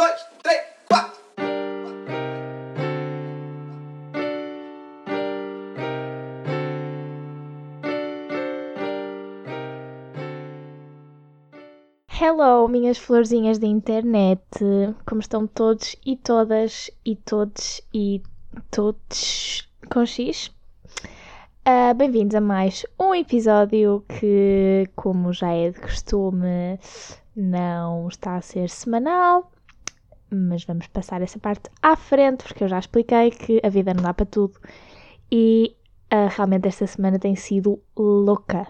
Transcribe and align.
dois, 0.00 0.26
três, 0.42 0.62
quatro. 0.88 1.20
Hello, 12.18 12.66
minhas 12.66 12.96
florzinhas 12.96 13.58
da 13.58 13.66
internet. 13.66 14.40
Como 15.06 15.20
estão 15.20 15.46
todos 15.46 15.94
e 16.06 16.16
todas 16.16 16.90
e 17.04 17.16
todos 17.16 17.82
e 17.92 18.22
todos 18.70 19.68
com 19.92 20.06
X? 20.06 20.50
Ah, 21.62 21.92
Bem-vindos 21.92 22.34
a 22.34 22.40
mais 22.40 22.86
um 22.98 23.14
episódio 23.14 24.02
que, 24.08 24.88
como 24.96 25.30
já 25.34 25.52
é 25.52 25.70
de 25.70 25.78
costume, 25.78 26.78
não 27.36 28.08
está 28.08 28.36
a 28.36 28.40
ser 28.40 28.70
semanal, 28.70 29.50
mas 30.30 30.64
vamos 30.64 30.86
passar 30.88 31.22
essa 31.22 31.38
parte 31.38 31.70
à 31.82 31.96
frente 31.96 32.44
porque 32.44 32.64
eu 32.64 32.68
já 32.68 32.78
expliquei 32.78 33.30
que 33.30 33.60
a 33.64 33.68
vida 33.68 33.92
não 33.94 34.02
dá 34.02 34.14
para 34.14 34.26
tudo 34.26 34.58
e 35.30 35.76
ah, 36.10 36.28
realmente 36.28 36.68
esta 36.68 36.86
semana 36.86 37.18
tem 37.18 37.36
sido 37.36 37.80
louca 37.96 38.66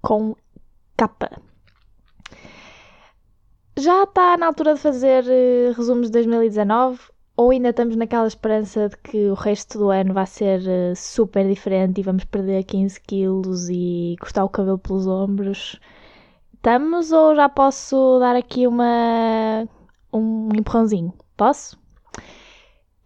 com 0.00 0.34
capa. 0.96 1.30
Já 3.76 4.02
está 4.04 4.36
na 4.36 4.46
altura 4.46 4.74
de 4.74 4.80
fazer 4.80 5.24
eh, 5.28 5.72
resumos 5.76 6.06
de 6.08 6.12
2019 6.12 6.98
ou 7.36 7.50
ainda 7.50 7.68
estamos 7.68 7.94
naquela 7.94 8.26
esperança 8.26 8.88
de 8.88 8.96
que 8.96 9.28
o 9.28 9.34
resto 9.34 9.78
do 9.78 9.90
ano 9.90 10.12
vai 10.12 10.26
ser 10.26 10.66
eh, 10.66 10.94
super 10.96 11.46
diferente 11.46 12.00
e 12.00 12.02
vamos 12.02 12.24
perder 12.24 12.64
15 12.64 13.00
quilos 13.02 13.68
e 13.68 14.16
cortar 14.20 14.44
o 14.44 14.48
cabelo 14.48 14.78
pelos 14.78 15.06
ombros? 15.06 15.78
Estamos 16.54 17.12
ou 17.12 17.36
já 17.36 17.48
posso 17.48 18.18
dar 18.18 18.34
aqui 18.34 18.66
uma 18.66 19.68
um 20.12 20.48
empurrãozinho? 20.54 21.12
Posso? 21.36 21.78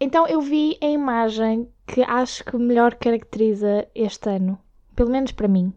Então 0.00 0.26
eu 0.26 0.40
vi 0.40 0.76
a 0.82 0.86
imagem 0.86 1.68
que 1.86 2.02
acho 2.02 2.44
que 2.44 2.56
melhor 2.56 2.94
caracteriza 2.94 3.86
este 3.94 4.30
ano, 4.30 4.58
pelo 4.96 5.10
menos 5.10 5.32
para 5.32 5.46
mim. 5.46 5.72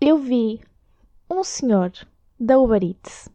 Eu 0.00 0.18
vi 0.18 0.60
um 1.30 1.44
senhor 1.44 1.92
da 2.38 2.58
Uber 2.58 2.82
Eats 2.82 3.28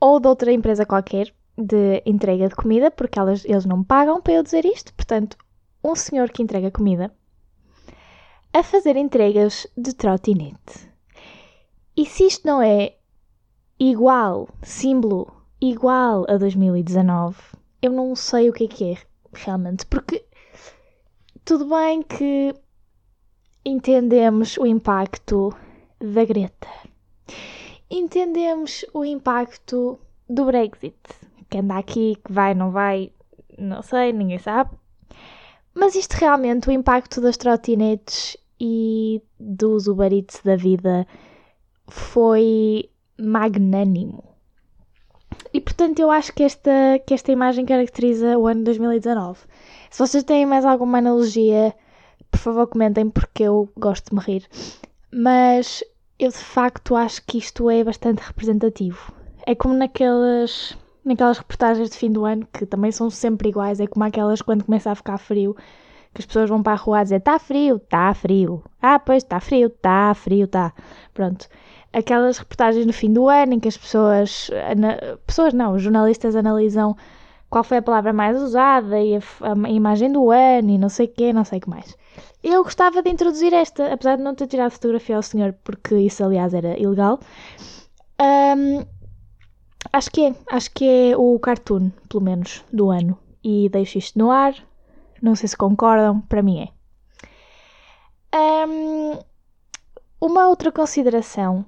ou 0.00 0.20
de 0.20 0.28
outra 0.28 0.52
empresa 0.52 0.86
qualquer 0.86 1.34
de 1.56 2.02
entrega 2.04 2.48
de 2.48 2.54
comida, 2.54 2.90
porque 2.90 3.18
elas, 3.18 3.44
eles 3.44 3.64
não 3.64 3.78
me 3.78 3.84
pagam 3.84 4.20
para 4.20 4.34
eu 4.34 4.42
dizer 4.42 4.64
isto. 4.64 4.92
Portanto, 4.94 5.36
um 5.82 5.94
senhor 5.94 6.30
que 6.30 6.42
entrega 6.42 6.70
comida 6.70 7.14
a 8.52 8.62
fazer 8.62 8.96
entregas 8.96 9.66
de 9.76 9.94
trotinete. 9.94 10.90
E 11.96 12.06
se 12.06 12.24
isto 12.26 12.46
não 12.46 12.62
é 12.62 12.96
igual, 13.78 14.48
símbolo 14.62 15.43
igual 15.70 16.24
a 16.28 16.36
2019, 16.36 17.36
eu 17.82 17.92
não 17.92 18.14
sei 18.14 18.48
o 18.48 18.52
que 18.52 18.64
é 18.64 18.68
que 18.68 18.92
é 18.92 18.98
realmente, 19.32 19.86
porque 19.86 20.24
tudo 21.44 21.66
bem 21.66 22.02
que 22.02 22.54
entendemos 23.64 24.56
o 24.56 24.66
impacto 24.66 25.54
da 26.00 26.24
Greta 26.24 26.68
entendemos 27.90 28.84
o 28.92 29.04
impacto 29.04 29.98
do 30.28 30.44
Brexit. 30.46 30.96
Que 31.48 31.58
anda 31.58 31.78
aqui, 31.78 32.16
que 32.24 32.32
vai, 32.32 32.54
não 32.54 32.70
vai, 32.70 33.12
não 33.58 33.82
sei, 33.82 34.12
ninguém 34.12 34.38
sabe. 34.38 34.70
Mas 35.74 35.94
isto 35.94 36.14
realmente, 36.14 36.68
o 36.68 36.72
impacto 36.72 37.20
das 37.20 37.36
trotinetes 37.36 38.36
e 38.60 39.22
dos 39.38 39.86
Uber 39.86 40.10
da 40.44 40.56
vida 40.56 41.06
foi 41.88 42.90
magnânimo. 43.18 44.24
E 45.54 45.60
portanto 45.60 46.00
eu 46.00 46.10
acho 46.10 46.32
que 46.32 46.42
esta, 46.42 46.98
que 47.06 47.14
esta 47.14 47.30
imagem 47.30 47.64
caracteriza 47.64 48.36
o 48.36 48.48
ano 48.48 48.64
2019. 48.64 49.38
Se 49.88 49.98
vocês 50.00 50.24
têm 50.24 50.44
mais 50.44 50.64
alguma 50.64 50.98
analogia, 50.98 51.72
por 52.28 52.38
favor 52.38 52.66
comentem 52.66 53.08
porque 53.08 53.44
eu 53.44 53.68
gosto 53.78 54.10
de 54.10 54.16
me 54.16 54.20
rir. 54.20 54.48
Mas 55.12 55.84
eu 56.18 56.28
de 56.28 56.38
facto 56.38 56.96
acho 56.96 57.24
que 57.24 57.38
isto 57.38 57.70
é 57.70 57.84
bastante 57.84 58.18
representativo. 58.18 59.12
É 59.46 59.54
como 59.54 59.74
naquelas, 59.74 60.76
naquelas 61.04 61.38
reportagens 61.38 61.90
de 61.90 61.98
fim 61.98 62.10
do 62.10 62.24
ano 62.24 62.48
que 62.52 62.66
também 62.66 62.90
são 62.90 63.08
sempre 63.08 63.50
iguais, 63.50 63.78
é 63.78 63.86
como 63.86 64.04
aquelas 64.04 64.42
quando 64.42 64.64
começa 64.64 64.90
a 64.90 64.94
ficar 64.96 65.18
frio, 65.18 65.54
que 66.12 66.20
as 66.20 66.26
pessoas 66.26 66.50
vão 66.50 66.64
para 66.64 66.72
a 66.72 66.76
rua 66.76 66.98
a 66.98 67.02
dizer 67.04 67.18
está 67.18 67.38
frio, 67.38 67.76
está 67.76 68.12
frio. 68.12 68.64
Ah, 68.82 68.98
pois 68.98 69.22
está 69.22 69.38
frio, 69.38 69.68
está 69.68 70.12
frio, 70.14 70.46
está. 70.46 70.72
Pronto. 71.12 71.46
Aquelas 71.94 72.38
reportagens 72.38 72.84
no 72.86 72.92
fim 72.92 73.12
do 73.12 73.28
ano 73.28 73.54
em 73.54 73.60
que 73.60 73.68
as 73.68 73.76
pessoas, 73.76 74.50
pessoas 75.26 75.54
não, 75.54 75.74
os 75.74 75.82
jornalistas 75.82 76.34
analisam 76.34 76.96
qual 77.48 77.62
foi 77.62 77.76
a 77.76 77.82
palavra 77.82 78.12
mais 78.12 78.36
usada 78.42 79.00
e 79.00 79.16
a, 79.16 79.20
a 79.42 79.70
imagem 79.70 80.10
do 80.10 80.30
ano 80.30 80.70
e 80.70 80.78
não 80.78 80.88
sei 80.88 81.06
o 81.06 81.08
quê, 81.08 81.32
não 81.32 81.44
sei 81.44 81.58
o 81.58 81.62
que 81.62 81.70
mais. 81.70 81.96
Eu 82.42 82.64
gostava 82.64 83.00
de 83.00 83.08
introduzir 83.08 83.52
esta, 83.52 83.92
apesar 83.92 84.16
de 84.16 84.22
não 84.22 84.34
ter 84.34 84.48
tirado 84.48 84.72
fotografia 84.72 85.16
ao 85.16 85.22
senhor, 85.22 85.54
porque 85.64 85.94
isso 85.94 86.24
aliás 86.24 86.52
era 86.52 86.78
ilegal. 86.78 87.20
Um, 88.20 88.84
acho 89.92 90.10
que 90.10 90.26
é, 90.26 90.34
acho 90.50 90.70
que 90.72 90.84
é 90.84 91.16
o 91.16 91.38
cartoon, 91.38 91.90
pelo 92.08 92.24
menos, 92.24 92.64
do 92.72 92.90
ano. 92.90 93.16
E 93.42 93.68
deixo 93.68 93.98
isto 93.98 94.18
no 94.18 94.30
ar. 94.30 94.54
Não 95.22 95.34
sei 95.34 95.48
se 95.48 95.56
concordam, 95.56 96.20
para 96.22 96.42
mim 96.42 96.68
é. 96.68 98.66
Um, 98.66 99.18
uma 100.20 100.48
outra 100.48 100.72
consideração 100.72 101.64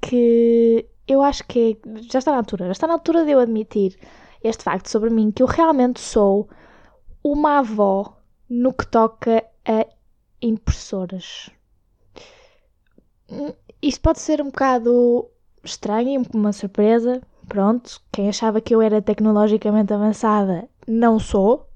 que 0.00 0.86
eu 1.06 1.22
acho 1.22 1.44
que 1.46 1.78
já 2.10 2.18
está 2.18 2.32
na 2.32 2.38
altura, 2.38 2.66
já 2.66 2.72
está 2.72 2.86
na 2.86 2.94
altura 2.94 3.24
de 3.24 3.30
eu 3.32 3.38
admitir 3.38 3.98
este 4.42 4.64
facto 4.64 4.88
sobre 4.88 5.10
mim 5.10 5.30
que 5.30 5.42
eu 5.42 5.46
realmente 5.46 6.00
sou 6.00 6.48
uma 7.22 7.58
avó 7.58 8.16
no 8.48 8.72
que 8.72 8.86
toca 8.86 9.44
a 9.64 9.86
impressoras. 10.40 11.50
Isto 13.82 14.00
pode 14.00 14.20
ser 14.20 14.40
um 14.40 14.46
bocado 14.46 15.28
estranho 15.64 16.22
uma 16.32 16.52
surpresa. 16.52 17.20
Pronto, 17.48 18.00
quem 18.12 18.28
achava 18.28 18.60
que 18.60 18.74
eu 18.74 18.80
era 18.80 19.02
tecnologicamente 19.02 19.92
avançada, 19.92 20.68
não 20.86 21.18
sou. 21.18 21.68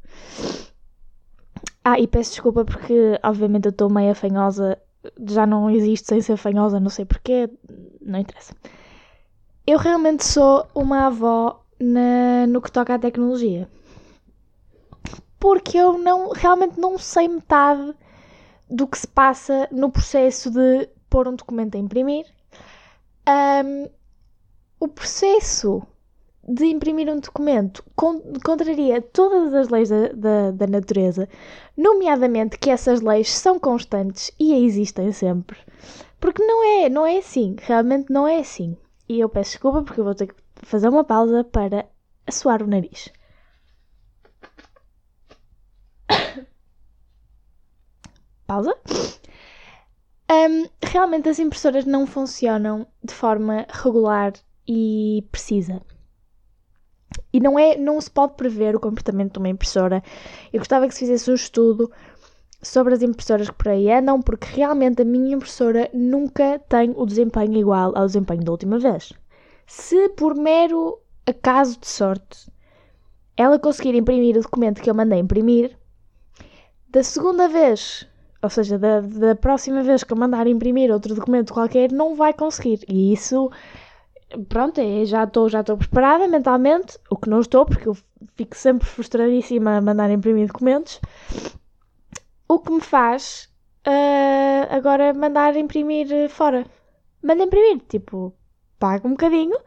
Ah, 1.84 1.98
e 1.98 2.06
peço 2.06 2.32
desculpa 2.32 2.64
porque, 2.64 3.18
obviamente, 3.22 3.66
eu 3.66 3.70
estou 3.70 3.90
meio 3.90 4.14
fanhosa. 4.14 4.78
Já 5.26 5.46
não 5.46 5.70
existe 5.70 6.08
sem 6.08 6.20
ser 6.20 6.36
fanhosa, 6.36 6.80
não 6.80 6.90
sei 6.90 7.04
porquê, 7.04 7.48
não 8.00 8.18
interessa. 8.18 8.54
Eu 9.66 9.78
realmente 9.78 10.24
sou 10.24 10.66
uma 10.74 11.06
avó 11.06 11.64
na, 11.78 12.46
no 12.46 12.60
que 12.60 12.70
toca 12.70 12.94
à 12.94 12.98
tecnologia. 12.98 13.68
Porque 15.38 15.78
eu 15.78 15.96
não, 15.96 16.30
realmente 16.32 16.78
não 16.78 16.98
sei 16.98 17.28
metade 17.28 17.94
do 18.68 18.86
que 18.86 18.98
se 18.98 19.08
passa 19.08 19.68
no 19.72 19.90
processo 19.90 20.50
de 20.50 20.88
pôr 21.08 21.26
um 21.26 21.34
documento 21.34 21.76
a 21.76 21.78
imprimir. 21.78 22.26
Um, 23.28 23.88
o 24.78 24.88
processo 24.88 25.82
de 26.52 26.66
imprimir 26.66 27.08
um 27.08 27.20
documento 27.20 27.84
contraria 27.94 29.00
todas 29.00 29.54
as 29.54 29.68
leis 29.68 29.88
da, 29.88 30.08
da, 30.08 30.50
da, 30.50 30.66
natureza, 30.66 31.28
nomeadamente 31.76 32.58
que 32.58 32.70
essas 32.70 33.00
leis 33.00 33.30
são 33.30 33.58
constantes 33.58 34.32
e 34.38 34.52
existem 34.64 35.12
sempre. 35.12 35.58
Porque 36.18 36.44
não 36.44 36.64
é, 36.64 36.88
não 36.88 37.06
é 37.06 37.18
assim, 37.18 37.54
realmente 37.60 38.12
não 38.12 38.26
é 38.26 38.38
assim. 38.40 38.76
E 39.08 39.20
eu 39.20 39.28
peço 39.28 39.52
desculpa 39.52 39.82
porque 39.82 40.00
eu 40.00 40.04
vou 40.04 40.14
ter 40.14 40.26
que 40.26 40.34
fazer 40.62 40.88
uma 40.88 41.04
pausa 41.04 41.44
para 41.44 41.86
assoar 42.26 42.62
o 42.62 42.66
nariz. 42.66 43.08
Pausa. 48.46 48.76
Um, 50.30 50.68
realmente 50.82 51.28
as 51.28 51.38
impressoras 51.38 51.84
não 51.84 52.06
funcionam 52.06 52.86
de 53.02 53.14
forma 53.14 53.66
regular 53.68 54.32
e 54.66 55.26
precisa. 55.30 55.80
E 57.32 57.40
não, 57.40 57.58
é, 57.58 57.76
não 57.76 58.00
se 58.00 58.10
pode 58.10 58.34
prever 58.34 58.74
o 58.74 58.80
comportamento 58.80 59.34
de 59.34 59.38
uma 59.38 59.48
impressora. 59.48 60.02
Eu 60.52 60.58
gostava 60.58 60.86
que 60.86 60.94
se 60.94 61.00
fizesse 61.00 61.30
um 61.30 61.34
estudo 61.34 61.90
sobre 62.62 62.94
as 62.94 63.02
impressoras 63.02 63.48
que 63.48 63.56
por 63.56 63.68
aí 63.68 63.90
andam, 63.90 64.20
porque 64.20 64.46
realmente 64.46 65.02
a 65.02 65.04
minha 65.04 65.34
impressora 65.34 65.88
nunca 65.92 66.58
tem 66.68 66.92
o 66.96 67.06
desempenho 67.06 67.56
igual 67.56 67.96
ao 67.96 68.06
desempenho 68.06 68.44
da 68.44 68.52
última 68.52 68.78
vez. 68.78 69.12
Se 69.66 70.08
por 70.10 70.34
mero 70.34 70.98
acaso 71.26 71.78
de 71.78 71.86
sorte 71.86 72.50
ela 73.36 73.58
conseguir 73.58 73.94
imprimir 73.94 74.36
o 74.36 74.42
documento 74.42 74.82
que 74.82 74.90
eu 74.90 74.94
mandei 74.94 75.18
imprimir, 75.18 75.76
da 76.90 77.02
segunda 77.02 77.48
vez, 77.48 78.06
ou 78.42 78.50
seja, 78.50 78.78
da, 78.78 79.00
da 79.00 79.34
próxima 79.34 79.82
vez 79.82 80.04
que 80.04 80.12
eu 80.12 80.16
mandar 80.16 80.46
imprimir 80.46 80.90
outro 80.90 81.14
documento 81.14 81.54
qualquer, 81.54 81.92
não 81.92 82.14
vai 82.14 82.34
conseguir. 82.34 82.84
E 82.88 83.12
isso, 83.12 83.50
pronto, 84.48 84.80
é, 84.80 85.04
já 85.04 85.24
estou 85.24 85.48
já 85.48 85.60
estou 85.60 85.76
preparada 85.76 86.26
mentalmente, 86.28 86.98
o 87.10 87.16
que 87.16 87.28
não 87.28 87.40
estou, 87.40 87.66
porque 87.66 87.88
eu 87.88 87.96
fico 88.36 88.56
sempre 88.56 88.86
frustradíssima 88.86 89.76
a 89.76 89.80
mandar 89.80 90.10
imprimir 90.10 90.46
documentos. 90.46 91.00
O 92.48 92.58
que 92.60 92.72
me 92.72 92.80
faz 92.80 93.50
uh, 93.86 94.74
agora 94.74 95.14
mandar 95.14 95.56
imprimir 95.56 96.28
fora. 96.28 96.66
Manda 97.22 97.44
imprimir, 97.44 97.80
tipo, 97.88 98.34
pago 98.78 99.08
um 99.08 99.12
bocadinho, 99.12 99.58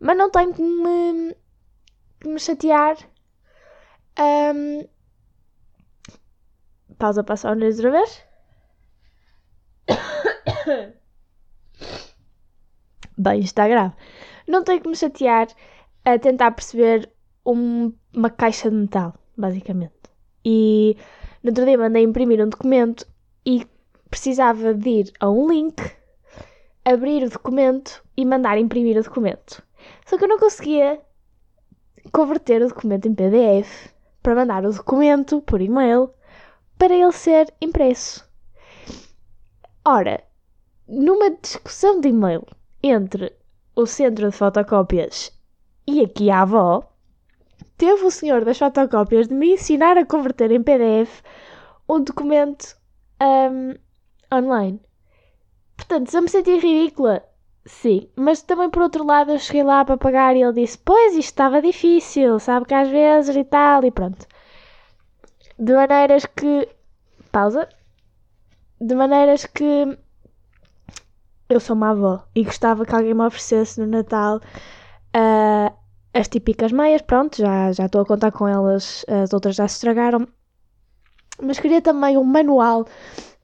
mas 0.00 0.16
não 0.16 0.30
tenho 0.30 0.54
que 0.54 0.62
me 0.62 1.36
que 2.20 2.28
me 2.28 2.40
chatear. 2.40 2.96
Um, 4.18 4.88
pausa 6.98 7.22
para 7.22 7.36
só 7.36 7.50
outra 7.50 7.90
vez. 7.90 8.24
Bem, 13.18 13.40
está 13.40 13.66
grave. 13.66 13.94
Não 14.46 14.62
tenho 14.62 14.80
que 14.80 14.88
me 14.88 14.94
chatear 14.94 15.48
a 16.04 16.16
tentar 16.20 16.52
perceber 16.52 17.10
um, 17.44 17.92
uma 18.14 18.30
caixa 18.30 18.70
de 18.70 18.76
metal, 18.76 19.12
basicamente. 19.36 19.92
E 20.44 20.96
no 21.42 21.50
outro 21.50 21.64
dia 21.64 21.76
mandei 21.76 22.04
imprimir 22.04 22.40
um 22.40 22.48
documento 22.48 23.04
e 23.44 23.66
precisava 24.08 24.72
de 24.72 24.88
ir 24.88 25.12
a 25.18 25.28
um 25.28 25.48
link, 25.48 25.82
abrir 26.84 27.24
o 27.24 27.30
documento 27.30 28.04
e 28.16 28.24
mandar 28.24 28.56
imprimir 28.56 28.96
o 28.96 29.02
documento. 29.02 29.64
Só 30.06 30.16
que 30.16 30.22
eu 30.22 30.28
não 30.28 30.38
conseguia 30.38 31.00
converter 32.12 32.62
o 32.62 32.68
documento 32.68 33.08
em 33.08 33.14
PDF 33.14 33.92
para 34.22 34.36
mandar 34.36 34.64
o 34.64 34.72
documento 34.72 35.42
por 35.42 35.60
e-mail 35.60 36.10
para 36.78 36.94
ele 36.94 37.12
ser 37.12 37.52
impresso. 37.60 38.24
Ora, 39.84 40.22
numa 40.86 41.30
discussão 41.30 42.00
de 42.00 42.08
e-mail 42.08 42.46
entre 42.82 43.36
o 43.74 43.86
centro 43.86 44.30
de 44.30 44.36
fotocópias 44.36 45.32
e 45.86 46.02
aqui 46.02 46.30
a 46.30 46.42
avó, 46.42 46.92
teve 47.76 48.04
o 48.04 48.10
senhor 48.10 48.44
das 48.44 48.58
fotocópias 48.58 49.28
de 49.28 49.34
me 49.34 49.54
ensinar 49.54 49.96
a 49.96 50.04
converter 50.04 50.50
em 50.50 50.62
PDF 50.62 51.22
um 51.88 52.02
documento 52.02 52.76
um, 53.22 53.74
online. 54.36 54.80
Portanto, 55.76 56.10
se 56.10 56.18
eu 56.18 56.22
me 56.22 56.28
senti 56.28 56.58
ridícula, 56.58 57.24
sim. 57.64 58.10
Mas 58.16 58.42
também, 58.42 58.68
por 58.68 58.82
outro 58.82 59.06
lado, 59.06 59.32
eu 59.32 59.38
cheguei 59.38 59.62
lá 59.62 59.84
para 59.84 59.96
pagar 59.96 60.36
e 60.36 60.42
ele 60.42 60.52
disse: 60.52 60.76
Pois, 60.78 61.12
isto 61.12 61.30
estava 61.30 61.62
difícil, 61.62 62.38
sabe 62.38 62.66
que 62.66 62.74
às 62.74 62.88
vezes 62.88 63.34
e 63.36 63.44
tal, 63.44 63.84
e 63.84 63.90
pronto. 63.90 64.26
De 65.58 65.72
maneiras 65.72 66.26
que. 66.26 66.68
Pausa. 67.32 67.68
De 68.80 68.94
maneiras 68.94 69.46
que. 69.46 69.98
Eu 71.48 71.60
sou 71.60 71.74
uma 71.74 71.90
avó 71.90 72.22
e 72.34 72.44
gostava 72.44 72.84
que 72.84 72.94
alguém 72.94 73.14
me 73.14 73.24
oferecesse 73.24 73.80
no 73.80 73.86
Natal 73.86 74.36
uh, 74.36 75.74
as 76.12 76.28
típicas 76.28 76.72
meias. 76.72 77.00
Pronto, 77.00 77.38
já, 77.38 77.72
já 77.72 77.86
estou 77.86 78.02
a 78.02 78.06
contar 78.06 78.32
com 78.32 78.46
elas, 78.46 79.04
as 79.08 79.32
outras 79.32 79.56
já 79.56 79.66
se 79.66 79.76
estragaram. 79.76 80.28
Mas 81.40 81.58
queria 81.58 81.80
também 81.80 82.18
um 82.18 82.24
manual 82.24 82.86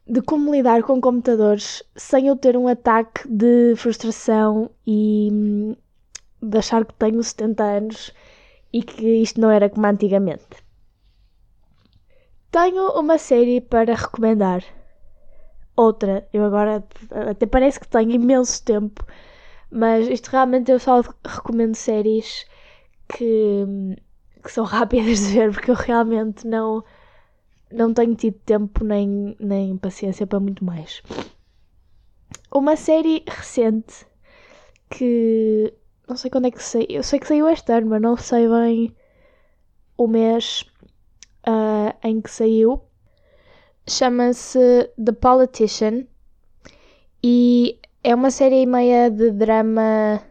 de 0.06 0.20
como 0.20 0.52
lidar 0.52 0.82
com 0.82 1.00
computadores 1.00 1.82
sem 1.96 2.26
eu 2.26 2.36
ter 2.36 2.58
um 2.58 2.68
ataque 2.68 3.26
de 3.26 3.74
frustração 3.76 4.70
e 4.86 5.30
hum, 5.32 5.76
de 6.42 6.58
achar 6.58 6.84
que 6.84 6.92
tenho 6.94 7.22
70 7.22 7.64
anos 7.64 8.12
e 8.70 8.82
que 8.82 9.06
isto 9.22 9.40
não 9.40 9.50
era 9.50 9.70
como 9.70 9.86
antigamente. 9.86 10.62
Tenho 12.50 12.90
uma 12.98 13.16
série 13.16 13.62
para 13.62 13.94
recomendar. 13.94 14.62
Outra, 15.76 16.28
eu 16.32 16.44
agora 16.44 16.84
até 17.30 17.46
parece 17.46 17.80
que 17.80 17.88
tenho 17.88 18.12
imenso 18.12 18.62
tempo, 18.64 19.04
mas 19.70 20.06
isto 20.08 20.28
realmente 20.28 20.70
eu 20.70 20.78
só 20.78 21.02
recomendo 21.24 21.74
séries 21.74 22.46
que, 23.08 23.64
que 24.42 24.52
são 24.52 24.64
rápidas 24.64 25.18
de 25.18 25.32
ver 25.32 25.52
porque 25.52 25.70
eu 25.70 25.74
realmente 25.74 26.46
não 26.46 26.84
não 27.72 27.92
tenho 27.92 28.14
tido 28.14 28.38
tempo 28.46 28.84
nem, 28.84 29.36
nem 29.40 29.76
paciência 29.76 30.26
para 30.26 30.38
muito 30.38 30.64
mais. 30.64 31.02
Uma 32.52 32.76
série 32.76 33.24
recente 33.26 34.06
que 34.88 35.74
não 36.08 36.16
sei 36.16 36.30
quando 36.30 36.46
é 36.46 36.50
que 36.50 36.62
saiu. 36.62 36.86
Eu 36.88 37.02
sei 37.02 37.18
que 37.18 37.26
saiu 37.26 37.48
este 37.48 37.72
ano, 37.72 37.88
mas 37.88 38.00
não 38.00 38.16
sei 38.16 38.48
bem 38.48 38.94
o 39.96 40.06
mês 40.06 40.64
uh, 41.46 41.96
em 42.06 42.20
que 42.20 42.30
saiu. 42.30 42.82
Chama-se 43.86 44.90
The 45.02 45.12
Politician 45.12 46.06
e 47.22 47.78
é 48.02 48.14
uma 48.14 48.30
série 48.30 48.66
meia 48.66 49.10
de 49.10 49.30
drama 49.30 50.22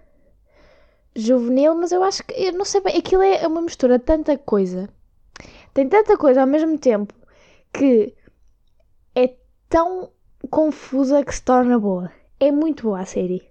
juvenil, 1.16 1.76
mas 1.76 1.92
eu 1.92 2.04
acho 2.04 2.24
que 2.24 2.34
eu 2.34 2.54
não 2.54 2.66
sei 2.66 2.82
bem, 2.82 2.98
aquilo 2.98 3.22
é 3.22 3.46
uma 3.48 3.62
mistura 3.62 4.00
de 4.00 4.06
tanta 4.06 4.38
coisa. 4.38 4.90
Tem 5.74 5.88
tanta 5.88 6.18
coisa 6.18 6.42
ao 6.42 6.48
mesmo 6.48 6.78
tempo 6.78 7.14
que 7.72 8.16
é 9.16 9.36
tão 9.70 10.12
confusa 10.50 11.24
que 11.24 11.34
se 11.34 11.44
torna 11.44 11.80
boa. 11.80 12.12
É 12.40 12.52
muito 12.52 12.84
boa 12.84 13.02
a 13.02 13.06
série. 13.06 13.48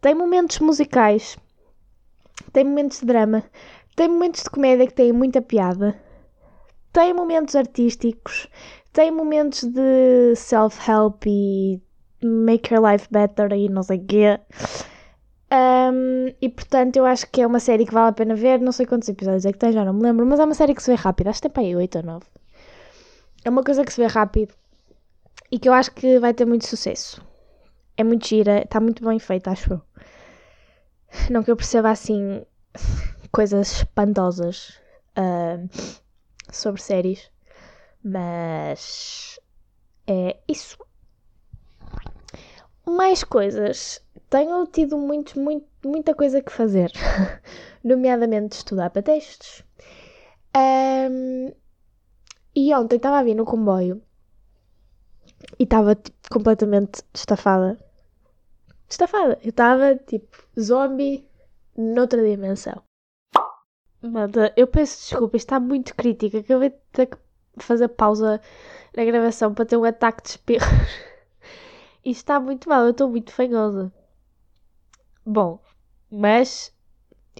Tem 0.00 0.14
momentos 0.14 0.58
musicais, 0.60 1.36
tem 2.52 2.64
momentos 2.64 3.00
de 3.00 3.06
drama, 3.06 3.44
tem 3.94 4.08
momentos 4.08 4.42
de 4.42 4.50
comédia 4.50 4.86
que 4.86 4.94
têm 4.94 5.12
muita 5.12 5.40
piada, 5.40 6.00
tem 6.92 7.12
momentos 7.12 7.56
artísticos, 7.56 8.48
tem 8.96 9.10
momentos 9.10 9.62
de 9.64 10.34
self-help 10.34 11.26
e 11.26 11.82
make 12.22 12.72
your 12.72 12.82
life 12.82 13.06
better 13.10 13.52
e 13.52 13.68
não 13.68 13.82
sei 13.82 13.98
o 13.98 14.06
quê. 14.06 14.40
Um, 15.52 16.34
e 16.40 16.48
portanto, 16.48 16.96
eu 16.96 17.04
acho 17.04 17.30
que 17.30 17.42
é 17.42 17.46
uma 17.46 17.60
série 17.60 17.84
que 17.84 17.92
vale 17.92 18.08
a 18.08 18.12
pena 18.12 18.34
ver. 18.34 18.58
Não 18.58 18.72
sei 18.72 18.86
quantos 18.86 19.06
episódios 19.06 19.44
é 19.44 19.52
que 19.52 19.58
tem, 19.58 19.70
já 19.70 19.84
não 19.84 19.92
me 19.92 20.02
lembro, 20.02 20.24
mas 20.24 20.40
é 20.40 20.44
uma 20.46 20.54
série 20.54 20.74
que 20.74 20.82
se 20.82 20.90
vê 20.90 20.96
rápida. 20.96 21.28
Acho 21.28 21.42
que 21.42 21.48
tem 21.48 21.52
para 21.52 21.62
aí 21.62 21.76
8 21.76 21.98
ou 21.98 22.04
9 22.04 22.26
é 23.44 23.50
uma 23.50 23.62
coisa 23.62 23.84
que 23.84 23.92
se 23.92 24.00
vê 24.00 24.08
rápido 24.08 24.52
e 25.52 25.58
que 25.58 25.68
eu 25.68 25.72
acho 25.74 25.92
que 25.92 26.18
vai 26.18 26.34
ter 26.34 26.46
muito 26.46 26.66
sucesso. 26.66 27.22
É 27.96 28.02
muito 28.02 28.26
gira, 28.26 28.62
está 28.62 28.80
muito 28.80 29.04
bem 29.04 29.20
feita, 29.20 29.50
acho 29.50 29.74
eu. 29.74 29.82
Não 31.30 31.44
que 31.44 31.50
eu 31.50 31.56
perceba 31.56 31.90
assim 31.90 32.44
coisas 33.30 33.70
espantosas 33.72 34.80
uh, 35.16 35.68
sobre 36.50 36.82
séries, 36.82 37.30
mas 38.06 39.40
é 40.06 40.38
isso. 40.46 40.78
Mais 42.86 43.24
coisas. 43.24 44.00
Tenho 44.30 44.64
tido 44.66 44.96
muito, 44.96 45.38
muito, 45.40 45.66
muita 45.84 46.14
coisa 46.14 46.40
que 46.40 46.52
fazer, 46.52 46.92
nomeadamente 47.82 48.56
estudar 48.56 48.90
para 48.90 49.02
testes. 49.02 49.64
Um, 50.56 51.52
e 52.54 52.72
ontem 52.74 52.96
estava 52.96 53.18
a 53.18 53.22
vir 53.24 53.34
no 53.34 53.44
comboio 53.44 54.00
e 55.58 55.64
estava 55.64 55.96
tipo, 55.96 56.16
completamente 56.30 57.02
estafada. 57.12 57.76
Estafada. 58.88 59.38
Eu 59.42 59.50
estava 59.50 59.96
tipo 59.96 60.48
zombie 60.58 61.28
noutra 61.76 62.22
dimensão. 62.22 62.82
Manda, 64.00 64.52
eu 64.56 64.68
peço 64.68 65.00
desculpa, 65.00 65.36
está 65.36 65.58
muito 65.58 65.94
crítico. 65.94 66.36
Acabei 66.38 66.70
de 66.70 66.76
fazer 67.58 67.88
pausa 67.88 68.40
na 68.96 69.04
gravação 69.04 69.52
para 69.54 69.66
ter 69.66 69.76
um 69.76 69.84
ataque 69.84 70.22
de 70.22 70.28
espirros. 70.30 70.68
Isto 72.04 72.20
está 72.20 72.40
muito 72.40 72.68
mal, 72.68 72.84
eu 72.84 72.90
estou 72.90 73.08
muito 73.08 73.32
fanhosa. 73.32 73.92
Bom, 75.24 75.60
mas 76.10 76.72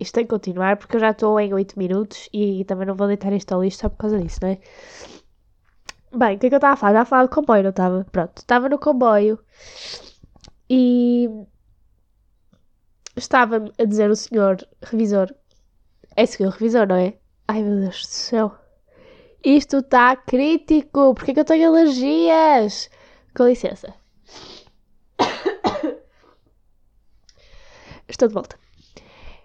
isto 0.01 0.15
tem 0.15 0.25
que 0.25 0.31
continuar 0.31 0.77
porque 0.77 0.97
eu 0.97 1.01
já 1.01 1.11
estou 1.11 1.39
em 1.41 1.55
8 1.55 1.79
minutos 1.79 2.29
e 2.33 2.65
também 2.65 2.87
não 2.87 2.97
vou 2.97 3.07
deitar 3.07 3.33
isto 3.33 3.53
ao 3.53 3.63
lixo 3.63 3.79
só 3.79 3.89
por 3.89 3.97
causa 3.97 4.21
disso, 4.21 4.41
não 4.43 4.49
é? 4.51 4.59
Bem, 6.13 6.37
o 6.37 6.39
que 6.39 6.47
é 6.47 6.49
que 6.49 6.55
eu 6.55 6.59
estava 6.59 6.75
a 6.75 6.77
falar? 6.77 6.91
Estava 6.93 7.03
a 7.03 7.07
falar 7.07 7.23
do 7.25 7.29
comboio, 7.31 7.63
não 7.63 7.71
estava? 7.71 8.05
Pronto, 8.11 8.39
estava 8.39 8.69
no 8.69 8.79
comboio 8.79 9.39
e 10.69 11.29
estava 13.17 13.73
a 13.79 13.85
dizer 13.85 14.11
o 14.11 14.17
senhor 14.17 14.57
revisor. 14.83 15.33
É 16.17 16.27
senhor 16.27 16.51
revisor, 16.51 16.87
não 16.89 16.97
é? 16.97 17.19
Ai 17.49 17.63
meu 17.63 17.81
Deus 17.81 18.03
do 18.03 18.09
céu. 18.09 18.66
Isto 19.47 19.79
está 19.79 20.17
crítico. 20.17 21.15
Porquê 21.15 21.33
que 21.33 21.39
eu 21.39 21.45
tenho 21.45 21.69
alergias? 21.69 22.91
Com 23.33 23.45
licença. 23.45 23.95
Estou 28.09 28.27
de 28.27 28.35
volta. 28.35 28.59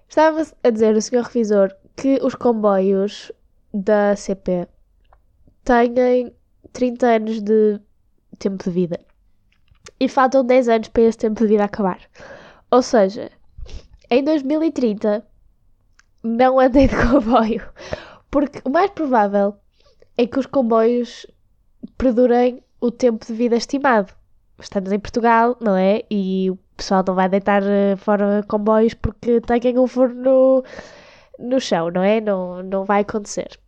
Estava 0.09 0.41
a 0.63 0.69
dizer 0.71 0.95
o 0.95 1.01
senhor 1.03 1.23
revisor 1.25 1.71
que 1.95 2.19
os 2.23 2.33
comboios 2.33 3.31
da 3.71 4.15
CP 4.15 4.67
têm 5.63 6.35
30 6.73 7.05
anos 7.05 7.39
de 7.39 7.79
tempo 8.39 8.63
de 8.63 8.71
vida 8.71 8.99
e 9.99 10.09
faltam 10.09 10.43
10 10.43 10.67
anos 10.67 10.87
para 10.87 11.03
esse 11.03 11.19
tempo 11.19 11.41
de 11.41 11.47
vida 11.47 11.65
acabar. 11.65 11.99
Ou 12.71 12.81
seja, 12.81 13.29
em 14.09 14.23
2030 14.23 15.23
não 16.23 16.59
andei 16.59 16.87
de 16.87 16.95
comboio, 16.95 17.71
porque 18.31 18.61
o 18.65 18.71
mais 18.71 18.89
provável 18.89 19.61
é 20.17 20.27
que 20.27 20.39
os 20.39 20.45
comboios 20.45 21.25
perdurem 21.97 22.63
o 22.79 22.91
tempo 22.91 23.25
de 23.25 23.33
vida 23.33 23.55
estimado. 23.55 24.13
Estamos 24.59 24.91
em 24.91 24.99
Portugal, 24.99 25.57
não 25.59 25.75
é? 25.75 26.03
E 26.09 26.49
o 26.51 26.57
pessoal 26.77 27.03
não 27.07 27.15
vai 27.15 27.27
deitar 27.29 27.63
eh, 27.63 27.95
fora 27.95 28.43
comboios 28.47 28.93
porque 28.93 29.41
têm 29.41 29.77
um 29.79 29.87
forno 29.87 30.21
no, 30.21 30.63
no 31.39 31.59
chão, 31.59 31.89
não 31.89 32.03
é? 32.03 32.21
Não, 32.21 32.61
não 32.63 32.85
vai 32.85 33.01
acontecer. 33.01 33.59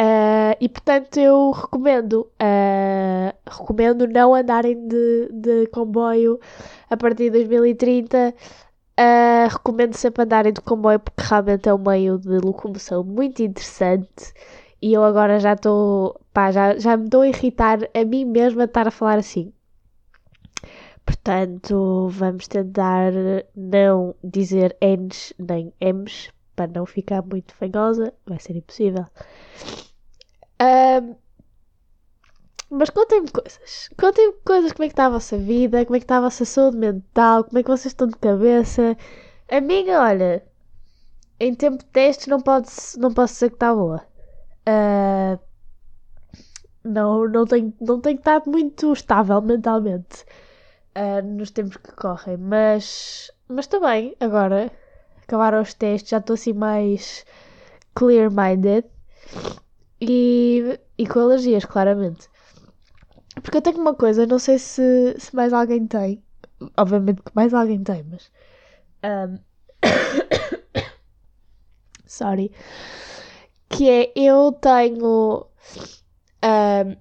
Uh, 0.00 0.56
e 0.58 0.68
portanto 0.68 1.18
eu 1.18 1.50
recomendo, 1.50 2.22
uh, 2.40 3.36
recomendo 3.46 4.06
não 4.08 4.34
andarem 4.34 4.88
de, 4.88 5.28
de 5.30 5.66
comboio 5.66 6.40
a 6.88 6.96
partir 6.96 7.24
de 7.24 7.44
2030 7.44 8.34
Uh, 9.00 9.48
recomendo 9.48 9.94
sempre 9.94 10.24
andarem 10.24 10.52
de 10.52 10.60
comboio 10.60 11.00
porque 11.00 11.22
realmente 11.22 11.66
é 11.66 11.72
um 11.72 11.78
meio 11.78 12.18
de 12.18 12.36
locomoção 12.36 13.02
muito 13.02 13.42
interessante 13.42 14.34
e 14.82 14.92
eu 14.94 15.04
agora 15.04 15.38
já 15.38 15.52
estou, 15.54 16.20
pá, 16.32 16.50
já, 16.50 16.78
já 16.78 16.96
me 16.96 17.04
estou 17.04 17.22
a 17.22 17.28
irritar 17.28 17.78
a 17.94 18.04
mim 18.04 18.24
mesma 18.24 18.64
estar 18.64 18.88
a 18.88 18.90
falar 18.90 19.18
assim. 19.18 19.52
Portanto, 21.04 22.08
vamos 22.10 22.46
tentar 22.48 23.12
não 23.54 24.14
dizer 24.22 24.76
N's 24.80 25.32
nem 25.38 25.72
M's 25.80 26.30
para 26.54 26.70
não 26.70 26.86
ficar 26.86 27.22
muito 27.22 27.54
fanhosa, 27.54 28.12
vai 28.26 28.38
ser 28.38 28.56
impossível. 28.56 29.06
Um, 30.62 31.16
mas 32.70 32.90
contem-me 32.90 33.28
coisas. 33.28 33.88
Contem-me 33.98 34.34
coisas, 34.44 34.72
como 34.72 34.84
é 34.84 34.88
que 34.88 34.92
está 34.92 35.06
a 35.06 35.10
vossa 35.10 35.36
vida, 35.36 35.84
como 35.84 35.96
é 35.96 35.98
que 35.98 36.04
está 36.04 36.18
a 36.18 36.20
vossa 36.20 36.44
saúde 36.44 36.76
mental, 36.76 37.44
como 37.44 37.58
é 37.58 37.62
que 37.62 37.70
vocês 37.70 37.86
estão 37.86 38.06
de 38.06 38.16
cabeça. 38.16 38.96
A 39.50 39.60
minha, 39.60 40.00
olha, 40.00 40.44
em 41.40 41.54
tempo 41.54 41.78
de 41.78 41.86
testes 41.86 42.28
não, 42.28 42.40
pode, 42.40 42.68
não 42.98 43.12
posso 43.12 43.34
dizer 43.34 43.48
que 43.48 43.56
está 43.56 43.74
boa. 43.74 44.09
Uh, 44.70 45.38
não, 46.84 47.28
não, 47.28 47.44
tenho, 47.46 47.74
não 47.80 48.00
tenho 48.00 48.18
estado 48.18 48.50
muito 48.50 48.92
estável 48.92 49.40
mentalmente 49.42 50.24
uh, 50.96 51.26
nos 51.26 51.50
tempos 51.50 51.76
que 51.76 51.92
correm, 51.92 52.36
mas, 52.36 53.30
mas 53.48 53.66
também 53.66 54.16
agora 54.20 54.70
acabaram 55.22 55.60
os 55.60 55.74
testes, 55.74 56.10
já 56.10 56.18
estou 56.18 56.34
assim 56.34 56.52
mais 56.52 57.24
clear-minded 57.94 58.86
e, 60.00 60.78
e 60.96 61.06
com 61.06 61.20
alergias, 61.20 61.64
claramente. 61.64 62.28
Porque 63.42 63.56
eu 63.58 63.62
tenho 63.62 63.78
uma 63.78 63.94
coisa, 63.94 64.26
não 64.26 64.38
sei 64.38 64.58
se, 64.58 65.14
se 65.18 65.34
mais 65.34 65.52
alguém 65.52 65.86
tem, 65.86 66.22
obviamente 66.76 67.22
que 67.22 67.32
mais 67.34 67.54
alguém 67.54 67.82
tem, 67.82 68.04
mas. 68.04 68.30
Um, 69.04 69.38
sorry. 72.06 72.52
Que 73.70 73.88
é, 73.88 74.12
eu 74.16 74.52
tenho 74.52 75.46
um, 76.44 76.96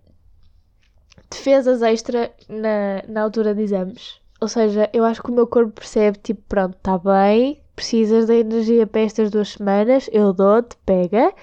defesas 1.30 1.82
extra 1.82 2.32
na, 2.48 3.04
na 3.08 3.24
altura 3.24 3.54
de 3.54 3.64
exames. 3.64 4.20
Ou 4.40 4.48
seja, 4.48 4.90
eu 4.94 5.04
acho 5.04 5.22
que 5.22 5.30
o 5.30 5.34
meu 5.34 5.48
corpo 5.48 5.72
percebe, 5.72 6.18
tipo, 6.20 6.42
pronto, 6.48 6.76
está 6.78 6.98
bem, 6.98 7.60
precisas 7.76 8.28
da 8.28 8.36
energia 8.36 8.88
para 8.88 9.02
estas 9.02 9.30
duas 9.30 9.50
semanas, 9.50 10.10
eu 10.14 10.32
dou-te, 10.32 10.78
pega, 10.86 11.34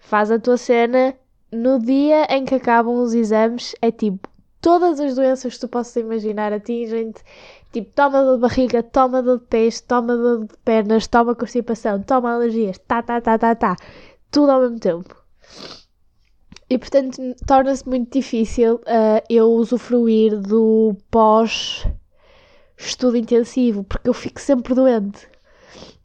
faz 0.00 0.30
a 0.30 0.38
tua 0.38 0.56
cena. 0.56 1.14
No 1.52 1.78
dia 1.78 2.26
em 2.30 2.44
que 2.44 2.54
acabam 2.54 3.00
os 3.00 3.14
exames, 3.14 3.74
é 3.80 3.90
tipo, 3.90 4.28
todas 4.60 4.98
as 4.98 5.14
doenças 5.14 5.54
que 5.54 5.60
tu 5.60 5.68
possas 5.68 5.96
imaginar 5.96 6.52
atingem-te. 6.52 7.22
Tipo, 7.72 7.92
toma 7.94 8.22
dor 8.22 8.36
de 8.36 8.40
barriga, 8.40 8.82
toma 8.82 9.22
dor 9.22 9.38
de 9.38 9.44
pés, 9.44 9.80
toma 9.80 10.16
dor 10.16 10.46
de 10.46 10.56
pernas, 10.64 11.06
toma 11.06 11.34
constipação, 11.34 12.02
toma 12.02 12.34
alergias, 12.34 12.78
tá, 12.78 13.02
tá, 13.02 13.20
tá, 13.20 13.38
tá, 13.38 13.54
tá. 13.54 13.76
Tudo 14.30 14.50
ao 14.50 14.60
mesmo 14.60 14.78
tempo. 14.78 15.16
E 16.68 16.78
portanto 16.78 17.20
torna-se 17.46 17.88
muito 17.88 18.12
difícil 18.12 18.74
uh, 18.76 19.22
eu 19.30 19.52
usufruir 19.52 20.36
do 20.40 20.96
pós-estudo 21.10 21.86
intensivo, 23.16 23.84
porque 23.84 24.08
eu 24.08 24.14
fico 24.14 24.40
sempre 24.40 24.74
doente. 24.74 25.28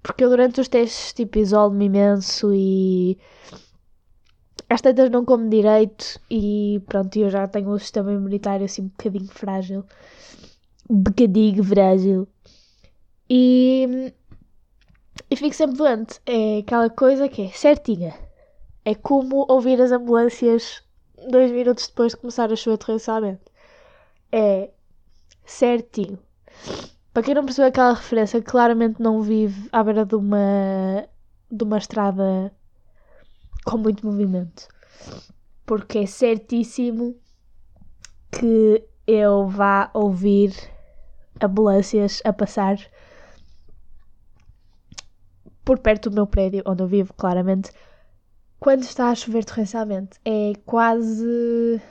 Porque 0.04 0.24
eu 0.24 0.30
durante 0.30 0.62
os 0.62 0.68
testes 0.68 1.14
tipo 1.14 1.40
isolo-me 1.40 1.86
imenso 1.86 2.54
e 2.54 3.18
às 4.70 4.82
tantas 4.82 5.10
não 5.10 5.26
como 5.26 5.50
direito 5.50 6.20
e 6.30 6.82
pronto, 6.88 7.18
eu 7.18 7.30
já 7.30 7.48
tenho 7.48 7.70
o 7.70 7.80
sistema 7.80 8.14
imunitário 8.14 8.66
assim 8.66 8.84
um 8.84 8.88
bocadinho 8.88 9.28
frágil. 9.28 9.86
Um 10.90 10.98
bocadinho 10.98 11.64
frágil. 11.64 12.28
E, 13.30 14.14
e 15.32 15.36
fico 15.36 15.56
sempre 15.56 15.78
doente. 15.78 16.20
É 16.26 16.60
aquela 16.60 16.90
coisa 16.90 17.28
que 17.28 17.44
é 17.44 17.50
certinha 17.50 18.14
é 18.84 18.96
como 18.96 19.46
ouvir 19.48 19.80
as 19.82 19.92
ambulâncias 19.92 20.84
dois 21.30 21.52
minutos 21.52 21.88
depois 21.88 22.14
de 22.14 22.18
começar 22.18 22.52
a 22.52 22.56
chuva 22.56 22.78
torrencialmente. 22.78 23.42
É 24.32 24.72
certinho. 25.46 26.20
Para 27.14 27.24
quem 27.24 27.36
não 27.36 27.46
percebeu 27.46 27.68
aquela 27.68 27.94
referência, 27.94 28.42
claramente 28.42 29.02
não 29.02 29.22
vive 29.22 29.70
à 29.72 29.84
beira 29.84 30.06
de 30.06 30.16
uma, 30.16 31.08
de 31.52 31.64
uma 31.64 31.78
estrada 31.78 32.52
com 33.66 33.78
muito 33.78 34.06
movimento. 34.06 34.68
Porque 35.66 36.00
é 36.00 36.06
certíssimo 36.06 37.16
que 38.32 38.84
eu 39.06 39.48
vá 39.48 39.92
ouvir 39.94 40.56
ambulâncias 41.42 42.22
a 42.24 42.32
passar 42.32 42.78
por 45.64 45.80
perto 45.80 46.10
do 46.10 46.16
meu 46.16 46.28
prédio, 46.28 46.64
onde 46.66 46.84
eu 46.84 46.88
vivo, 46.88 47.14
claramente, 47.14 47.72
quando 48.60 48.84
está 48.84 49.10
a 49.10 49.16
chover 49.16 49.44
torrencialmente. 49.44 50.20
É 50.24 50.54
quase. 50.66 51.82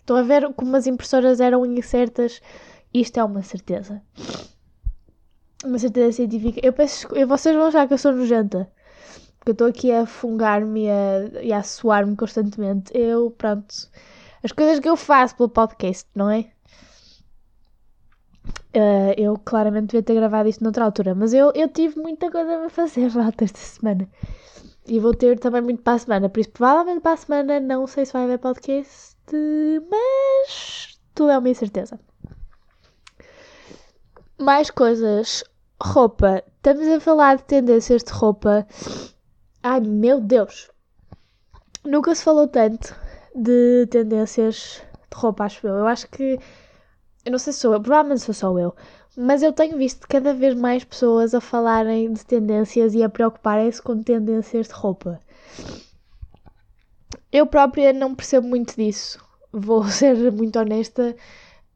Estão 0.00 0.16
a 0.16 0.22
ver 0.22 0.52
como 0.54 0.76
as 0.76 0.86
impressoras 0.86 1.40
eram 1.40 1.64
incertas. 1.64 2.40
Isto 2.92 3.20
é 3.20 3.24
uma 3.24 3.42
certeza. 3.42 4.02
Uma 5.64 5.78
certeza 5.78 6.12
científica. 6.12 6.60
Eu 6.62 6.72
peço. 6.72 7.08
Vocês 7.26 7.54
vão 7.54 7.66
achar 7.66 7.86
que 7.86 7.94
eu 7.94 7.98
sou 7.98 8.12
nojenta. 8.12 8.68
Porque 9.38 9.50
eu 9.50 9.52
estou 9.52 9.66
aqui 9.68 9.92
a 9.92 10.06
fungar-me 10.06 10.86
e 11.40 11.52
a 11.52 11.62
suar-me 11.62 12.16
constantemente. 12.16 12.92
Eu, 12.96 13.30
pronto. 13.30 13.74
As 14.42 14.52
coisas 14.52 14.80
que 14.80 14.88
eu 14.88 14.96
faço 14.96 15.36
pelo 15.36 15.48
podcast, 15.48 16.08
não 16.14 16.30
é? 16.30 16.50
Uh, 18.74 19.12
eu 19.18 19.38
claramente 19.38 19.88
devia 19.88 20.02
ter 20.02 20.14
gravado 20.14 20.48
isto 20.48 20.64
noutra 20.64 20.84
altura, 20.84 21.14
mas 21.14 21.34
eu, 21.34 21.52
eu 21.54 21.68
tive 21.68 22.00
muita 22.00 22.30
coisa 22.30 22.64
a 22.66 22.70
fazer 22.70 23.10
esta 23.40 23.58
semana. 23.58 24.08
E 24.86 24.98
vou 24.98 25.14
ter 25.14 25.38
também 25.38 25.60
muito 25.62 25.82
para 25.82 25.94
a 25.94 25.98
semana. 25.98 26.28
Por 26.28 26.40
isso, 26.40 26.50
provavelmente 26.50 27.00
para 27.00 27.12
a 27.12 27.16
semana 27.16 27.60
não 27.60 27.86
sei 27.86 28.04
se 28.06 28.12
vai 28.12 28.24
haver 28.24 28.38
podcast, 28.38 29.16
mas 29.90 30.98
tudo 31.14 31.30
é 31.30 31.38
uma 31.38 31.48
incerteza. 31.48 32.00
Mais 34.38 34.70
coisas. 34.70 35.44
Roupa. 35.80 36.42
Estamos 36.56 36.86
a 36.88 37.00
falar 37.00 37.36
de 37.36 37.44
tendências 37.44 38.02
de 38.02 38.12
roupa. 38.12 38.66
Ai 39.62 39.80
meu 39.80 40.20
Deus! 40.20 40.70
Nunca 41.84 42.14
se 42.14 42.22
falou 42.22 42.46
tanto 42.46 42.94
de 43.34 43.86
tendências 43.88 44.82
de 45.10 45.16
roupa, 45.16 45.44
acho 45.44 45.66
eu. 45.66 45.74
Eu 45.74 45.86
acho 45.86 46.08
que. 46.08 46.38
Eu 47.24 47.32
não 47.32 47.38
sei 47.38 47.52
se 47.52 47.60
sou 47.60 47.72
eu, 47.72 47.80
provavelmente 47.80 48.22
sou 48.22 48.34
só 48.34 48.58
eu. 48.58 48.74
Mas 49.16 49.42
eu 49.42 49.52
tenho 49.52 49.76
visto 49.76 50.08
cada 50.08 50.32
vez 50.32 50.54
mais 50.54 50.84
pessoas 50.84 51.34
a 51.34 51.40
falarem 51.40 52.12
de 52.12 52.24
tendências 52.24 52.94
e 52.94 53.02
a 53.02 53.08
preocuparem-se 53.08 53.80
com 53.80 54.02
tendências 54.02 54.68
de 54.68 54.74
roupa. 54.74 55.20
Eu 57.30 57.46
própria 57.46 57.92
não 57.92 58.14
percebo 58.14 58.46
muito 58.48 58.74
disso. 58.74 59.18
Vou 59.52 59.84
ser 59.88 60.32
muito 60.32 60.58
honesta. 60.58 61.14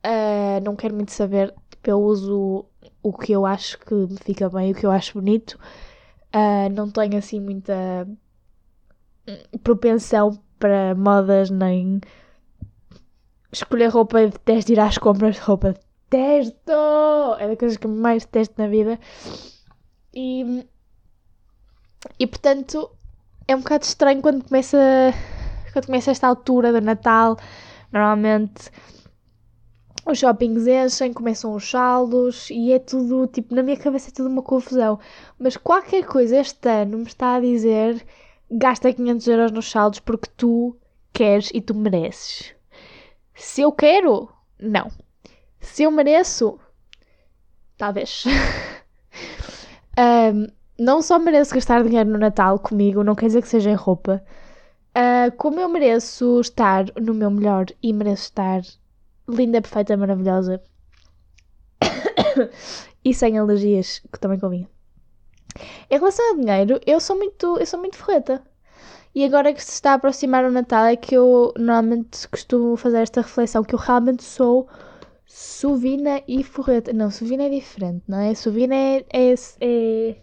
Uh, 0.04 0.64
não 0.64 0.74
quero 0.74 0.94
muito 0.94 1.12
saber. 1.12 1.54
Tipo, 1.70 1.90
eu 1.90 2.00
uso 2.00 2.64
o 3.02 3.12
que 3.12 3.32
eu 3.32 3.46
acho 3.46 3.78
que 3.78 3.94
me 3.94 4.16
fica 4.16 4.48
bem, 4.48 4.72
o 4.72 4.74
que 4.74 4.86
eu 4.86 4.90
acho 4.90 5.14
bonito. 5.14 5.58
Uh, 6.34 6.68
não 6.74 6.90
tenho 6.90 7.16
assim 7.18 7.40
muita 7.40 8.08
propensão 9.62 10.38
para 10.58 10.94
modas 10.94 11.50
nem 11.50 12.00
escolher 13.56 13.88
roupa 13.88 14.20
e 14.22 14.30
detesto 14.30 14.72
ir 14.72 14.80
às 14.80 14.98
compras 14.98 15.36
de 15.36 15.40
roupa 15.40 15.74
detesto! 16.10 16.72
É 17.38 17.48
das 17.48 17.58
coisas 17.58 17.76
que 17.76 17.86
mais 17.86 18.24
detesto 18.24 18.54
na 18.58 18.68
vida. 18.68 18.98
E, 20.14 20.66
e 22.18 22.26
portanto 22.26 22.90
é 23.46 23.54
um 23.54 23.60
bocado 23.60 23.84
estranho 23.84 24.22
quando 24.22 24.44
começa, 24.44 24.78
quando 25.72 25.86
começa 25.86 26.10
esta 26.10 26.26
altura 26.26 26.72
do 26.72 26.80
Natal. 26.80 27.36
Normalmente 27.92 28.70
os 30.06 30.18
shoppings 30.18 30.66
enchem, 30.66 31.12
começam 31.12 31.54
os 31.54 31.68
saldos 31.68 32.48
e 32.50 32.72
é 32.72 32.78
tudo, 32.78 33.26
tipo, 33.26 33.54
na 33.54 33.62
minha 33.62 33.76
cabeça 33.76 34.10
é 34.10 34.12
tudo 34.12 34.28
uma 34.28 34.42
confusão. 34.42 34.98
Mas 35.38 35.56
qualquer 35.56 36.04
coisa 36.06 36.38
este 36.38 36.68
ano 36.68 36.98
me 36.98 37.06
está 37.06 37.36
a 37.36 37.40
dizer 37.40 38.04
gasta 38.50 38.92
500 38.92 39.26
euros 39.26 39.52
nos 39.52 39.70
saldos 39.70 39.98
porque 39.98 40.30
tu 40.36 40.76
queres 41.12 41.50
e 41.52 41.60
tu 41.60 41.74
mereces. 41.74 42.55
Se 43.36 43.60
eu 43.60 43.70
quero, 43.70 44.28
não. 44.58 44.90
Se 45.60 45.82
eu 45.82 45.90
mereço, 45.90 46.58
talvez. 47.76 48.24
um, 49.98 50.46
não 50.78 51.02
só 51.02 51.18
mereço 51.18 51.54
gastar 51.54 51.82
dinheiro 51.84 52.10
no 52.10 52.18
Natal 52.18 52.58
comigo, 52.58 53.04
não 53.04 53.14
quer 53.14 53.26
dizer 53.26 53.42
que 53.42 53.48
seja 53.48 53.70
em 53.70 53.74
roupa. 53.74 54.24
Uh, 54.96 55.30
como 55.36 55.60
eu 55.60 55.68
mereço 55.68 56.40
estar 56.40 56.86
no 57.00 57.12
meu 57.12 57.30
melhor 57.30 57.66
e 57.82 57.92
mereço 57.92 58.24
estar 58.24 58.62
linda, 59.28 59.60
perfeita, 59.60 59.96
maravilhosa 59.96 60.62
e 63.04 63.12
sem 63.12 63.38
alergias, 63.38 64.00
que 64.10 64.18
também 64.18 64.38
convinha. 64.38 64.68
Em 65.90 65.98
relação 65.98 66.30
ao 66.30 66.36
dinheiro, 66.36 66.80
eu 66.86 66.98
sou 67.00 67.16
muito, 67.16 67.58
eu 67.58 67.66
sou 67.66 67.78
muito 67.78 67.96
ferreta. 67.96 68.42
E 69.16 69.24
agora 69.24 69.54
que 69.54 69.64
se 69.64 69.72
está 69.72 69.92
a 69.92 69.94
aproximar 69.94 70.44
o 70.44 70.52
Natal 70.52 70.84
é 70.84 70.94
que 70.94 71.14
eu 71.14 71.50
normalmente 71.56 72.28
costumo 72.28 72.76
fazer 72.76 72.98
esta 72.98 73.22
reflexão 73.22 73.64
que 73.64 73.74
eu 73.74 73.78
realmente 73.78 74.22
sou 74.22 74.68
Suvina 75.24 76.20
e 76.28 76.44
forreta. 76.44 76.92
Não, 76.92 77.10
Suvina 77.10 77.44
é 77.44 77.48
diferente, 77.48 78.04
não 78.06 78.18
é? 78.18 78.34
Suvina 78.34 78.74
é, 78.74 79.06
é, 79.10 79.34
é 79.58 80.16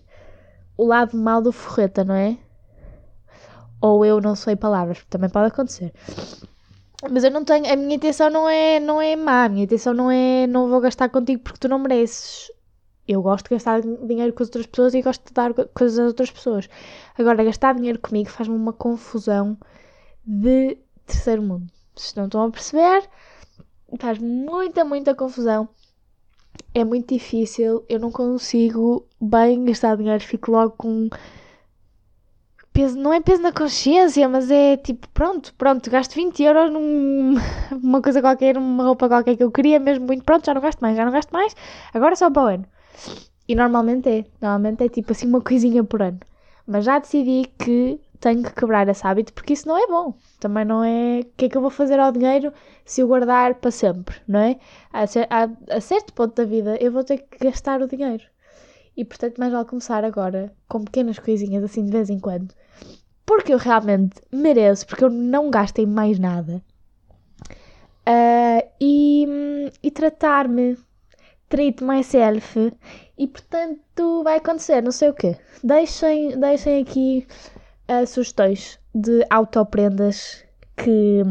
o 0.77 0.85
lado 0.85 1.17
mal 1.17 1.41
do 1.41 1.51
forreta, 1.51 2.03
não 2.03 2.13
é? 2.13 2.37
Ou 3.81 4.05
eu 4.05 4.21
não 4.21 4.35
sei 4.35 4.55
palavras, 4.55 5.03
também 5.09 5.27
pode 5.27 5.47
acontecer. 5.47 5.91
Mas 7.09 7.23
eu 7.23 7.31
não 7.31 7.43
tenho, 7.43 7.65
a 7.73 7.75
minha 7.75 7.95
intenção 7.95 8.29
não 8.29 8.47
é, 8.47 8.79
não 8.79 9.01
é 9.01 9.15
má, 9.15 9.45
a 9.45 9.49
minha 9.49 9.63
intenção 9.63 9.95
não 9.95 10.11
é 10.11 10.45
não 10.45 10.69
vou 10.69 10.79
gastar 10.79 11.09
contigo 11.09 11.41
porque 11.41 11.57
tu 11.57 11.67
não 11.67 11.79
mereces. 11.79 12.51
Eu 13.07 13.21
gosto 13.21 13.45
de 13.45 13.55
gastar 13.55 13.81
dinheiro 13.81 14.33
com 14.33 14.43
as 14.43 14.47
outras 14.47 14.65
pessoas 14.65 14.93
e 14.93 15.01
gosto 15.01 15.27
de 15.27 15.33
dar 15.33 15.53
coisas 15.53 15.99
às 15.99 16.07
outras 16.07 16.31
pessoas. 16.31 16.69
Agora, 17.17 17.43
gastar 17.43 17.75
dinheiro 17.75 17.99
comigo 17.99 18.29
faz-me 18.29 18.55
uma 18.55 18.71
confusão 18.71 19.57
de 20.25 20.77
terceiro 21.05 21.41
mundo. 21.41 21.67
Se 21.95 22.15
não 22.15 22.25
estão 22.25 22.43
a 22.43 22.51
perceber, 22.51 23.09
faz 23.99 24.19
muita, 24.19 24.85
muita 24.85 25.13
confusão. 25.13 25.67
É 26.73 26.83
muito 26.83 27.13
difícil, 27.13 27.83
eu 27.89 27.99
não 27.99 28.11
consigo 28.11 29.05
bem 29.19 29.65
gastar 29.65 29.97
dinheiro, 29.97 30.23
fico 30.23 30.51
logo 30.51 30.75
com 30.77 31.09
peso, 32.71 32.97
não 32.97 33.13
é 33.13 33.21
peso 33.21 33.41
na 33.41 33.51
consciência, 33.51 34.27
mas 34.27 34.49
é 34.49 34.77
tipo, 34.77 35.07
pronto, 35.09 35.53
pronto, 35.55 35.89
gasto 35.89 36.15
20 36.15 36.43
euros 36.43 36.71
numa 36.71 38.01
coisa 38.01 38.21
qualquer, 38.21 38.55
numa 38.55 38.83
roupa 38.83 39.07
qualquer 39.07 39.37
que 39.37 39.43
eu 39.43 39.51
queria, 39.51 39.79
mesmo 39.79 40.05
muito 40.07 40.23
pronto, 40.23 40.45
já 40.45 40.53
não 40.53 40.61
gasto 40.61 40.79
mais, 40.79 40.97
já 40.97 41.05
não 41.05 41.11
gasto 41.11 41.31
mais, 41.31 41.55
agora 41.93 42.15
só 42.15 42.29
para 42.31 42.43
o 42.43 42.45
ano. 42.47 42.65
E 43.47 43.55
normalmente 43.55 44.09
é, 44.09 44.25
normalmente 44.41 44.83
é 44.83 44.89
tipo 44.89 45.11
assim 45.11 45.27
uma 45.27 45.41
coisinha 45.41 45.83
por 45.83 46.01
ano. 46.01 46.19
Mas 46.65 46.85
já 46.85 46.99
decidi 46.99 47.49
que 47.57 47.99
tenho 48.19 48.41
que 48.41 48.53
quebrar 48.53 48.87
esse 48.87 49.05
hábito 49.05 49.33
porque 49.33 49.53
isso 49.53 49.67
não 49.67 49.77
é 49.77 49.85
bom. 49.87 50.13
Também 50.39 50.63
não 50.63 50.83
é. 50.83 51.19
O 51.21 51.25
que 51.35 51.45
é 51.45 51.49
que 51.49 51.57
eu 51.57 51.61
vou 51.61 51.69
fazer 51.69 51.99
ao 51.99 52.11
dinheiro 52.11 52.53
se 52.85 53.01
eu 53.01 53.07
guardar 53.07 53.55
para 53.55 53.71
sempre, 53.71 54.15
não 54.27 54.39
é? 54.39 54.57
A, 54.93 55.03
a, 55.03 55.75
a 55.77 55.81
certo 55.81 56.13
ponto 56.13 56.35
da 56.35 56.45
vida 56.45 56.77
eu 56.79 56.91
vou 56.91 57.03
ter 57.03 57.17
que 57.17 57.45
gastar 57.45 57.81
o 57.81 57.87
dinheiro. 57.87 58.23
E 58.95 59.03
portanto, 59.03 59.39
mais 59.39 59.51
vale 59.51 59.65
começar 59.65 60.05
agora 60.05 60.53
com 60.69 60.83
pequenas 60.83 61.19
coisinhas 61.19 61.63
assim 61.63 61.83
de 61.83 61.91
vez 61.91 62.09
em 62.09 62.19
quando. 62.19 62.53
Porque 63.25 63.53
eu 63.53 63.57
realmente 63.57 64.21
mereço, 64.31 64.85
porque 64.85 65.03
eu 65.03 65.09
não 65.09 65.49
gasto 65.49 65.79
em 65.79 65.85
mais 65.85 66.19
nada. 66.19 66.63
Uh, 68.07 68.67
e, 68.79 69.25
e 69.81 69.91
tratar-me, 69.91 70.77
treat 71.53 71.83
myself. 71.83 72.73
E 73.15 73.27
portanto, 73.27 74.23
vai 74.23 74.37
acontecer, 74.37 74.81
não 74.81 74.91
sei 74.91 75.09
o 75.09 75.13
quê. 75.13 75.37
Deixem, 75.63 76.39
deixem 76.39 76.81
aqui 76.81 77.27
uh, 77.87 78.07
sugestões 78.07 78.79
de 78.93 79.23
autoprendas 79.29 80.43
que, 80.75 81.21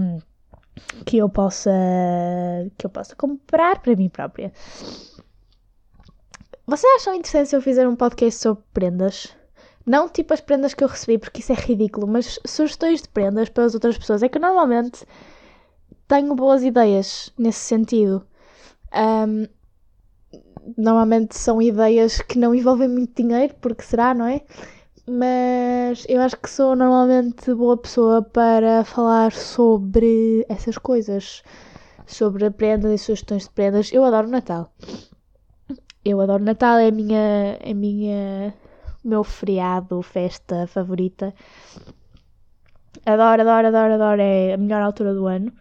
que, 1.04 1.16
eu 1.16 1.28
possa, 1.28 1.72
que 2.78 2.86
eu 2.86 2.90
possa 2.90 3.16
comprar 3.16 3.80
para 3.80 3.96
mim 3.96 4.08
própria. 4.08 4.52
Vocês 6.64 7.00
acham 7.00 7.14
interessante 7.14 7.48
se 7.48 7.56
eu 7.56 7.60
fizer 7.60 7.88
um 7.88 7.96
podcast 7.96 8.40
sobre 8.40 8.62
prendas? 8.72 9.36
Não 9.84 10.08
tipo 10.08 10.32
as 10.32 10.40
prendas 10.40 10.72
que 10.72 10.84
eu 10.84 10.88
recebi, 10.88 11.18
porque 11.18 11.40
isso 11.40 11.50
é 11.50 11.56
ridículo, 11.56 12.06
mas 12.06 12.38
sugestões 12.46 13.02
de 13.02 13.08
prendas 13.08 13.48
para 13.48 13.64
as 13.64 13.74
outras 13.74 13.98
pessoas. 13.98 14.22
É 14.22 14.28
que 14.28 14.38
normalmente 14.38 15.04
tenho 16.06 16.32
boas 16.36 16.62
ideias 16.62 17.32
nesse 17.36 17.58
sentido. 17.58 18.24
Um, 18.94 19.48
normalmente 20.76 21.36
são 21.36 21.60
ideias 21.60 22.20
que 22.20 22.38
não 22.38 22.54
envolvem 22.54 22.88
muito 22.88 23.22
dinheiro, 23.22 23.54
porque 23.60 23.82
será, 23.82 24.14
não 24.14 24.26
é? 24.26 24.42
Mas 25.06 26.06
eu 26.08 26.20
acho 26.20 26.36
que 26.36 26.48
sou 26.48 26.76
normalmente 26.76 27.52
boa 27.54 27.76
pessoa 27.76 28.22
para 28.22 28.84
falar 28.84 29.32
sobre 29.32 30.46
essas 30.48 30.78
coisas. 30.78 31.42
Sobre 32.06 32.50
prendas 32.50 32.92
e 32.92 32.98
sugestões 32.98 33.44
de 33.44 33.50
prendas. 33.50 33.92
Eu 33.92 34.04
adoro 34.04 34.28
Natal. 34.28 34.72
Eu 36.04 36.20
adoro 36.20 36.42
Natal, 36.42 36.78
é 36.78 36.88
a 36.88 36.90
minha, 36.92 37.58
é 37.60 37.70
a 37.70 37.74
minha, 37.74 38.54
meu 39.04 39.24
feriado, 39.24 40.02
festa 40.02 40.66
favorita. 40.66 41.34
Adoro, 43.06 43.42
adoro, 43.42 43.68
adoro, 43.68 43.94
adoro, 43.94 44.20
é 44.20 44.54
a 44.54 44.56
melhor 44.56 44.82
altura 44.82 45.14
do 45.14 45.26
ano. 45.26 45.52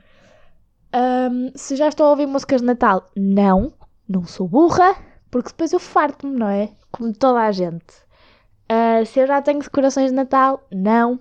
Um, 0.93 1.52
se 1.56 1.75
já 1.75 1.88
estou 1.88 2.08
a 2.08 2.10
ouvir 2.12 2.28
músicas 2.28 2.62
de 2.62 2.67
Natal, 2.67 3.10
não, 3.15 3.73
não 4.12 4.26
sou 4.26 4.47
burra, 4.47 4.95
porque 5.30 5.50
depois 5.50 5.71
eu 5.74 5.80
farto-me, 5.80 6.38
não 6.38 6.47
é? 6.47 6.69
Como 6.91 7.13
toda 7.13 7.41
a 7.41 7.52
gente. 7.52 7.93
Uh, 8.71 9.06
se 9.06 9.19
eu 9.19 9.28
já 9.28 9.41
tenho 9.41 9.60
decorações 9.60 10.12
de 10.12 10.15
Natal, 10.15 10.65
não. 10.71 11.19